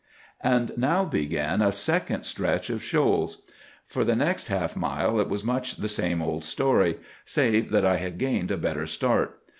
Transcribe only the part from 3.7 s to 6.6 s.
For the next half mile it was much the same old